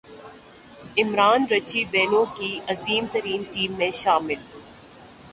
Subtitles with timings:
[0.97, 4.39] Imran Richie Benaud کی عظیم ترین ٹیم میں شامل